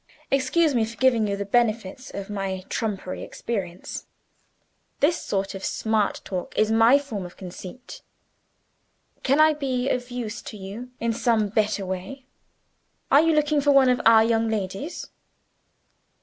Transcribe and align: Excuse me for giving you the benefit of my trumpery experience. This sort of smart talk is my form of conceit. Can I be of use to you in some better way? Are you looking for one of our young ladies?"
Excuse 0.31 0.73
me 0.73 0.83
for 0.83 0.97
giving 0.97 1.27
you 1.27 1.37
the 1.37 1.45
benefit 1.45 2.09
of 2.15 2.27
my 2.27 2.65
trumpery 2.69 3.21
experience. 3.21 4.07
This 4.99 5.21
sort 5.21 5.53
of 5.53 5.63
smart 5.63 6.21
talk 6.25 6.57
is 6.57 6.71
my 6.71 6.97
form 6.97 7.23
of 7.23 7.37
conceit. 7.37 8.01
Can 9.21 9.39
I 9.39 9.53
be 9.53 9.89
of 9.89 10.09
use 10.09 10.41
to 10.41 10.57
you 10.57 10.89
in 10.99 11.13
some 11.13 11.49
better 11.49 11.85
way? 11.85 12.25
Are 13.11 13.21
you 13.21 13.35
looking 13.35 13.61
for 13.61 13.73
one 13.73 13.89
of 13.89 14.01
our 14.03 14.23
young 14.23 14.49
ladies?" 14.49 15.07